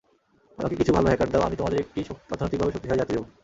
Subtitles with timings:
[0.57, 1.99] আমাকে কিছু ভালো হ্যাকার দাও, আমি তোমাদের একটি
[2.31, 3.23] অর্থনৈতিকভাবে শক্তিশালী জাতি দেব।